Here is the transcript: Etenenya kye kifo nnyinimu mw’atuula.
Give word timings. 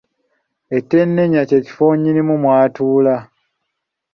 Etenenya 0.77 1.41
kye 1.49 1.59
kifo 1.65 1.85
nnyinimu 1.95 2.35
mw’atuula. 2.43 3.15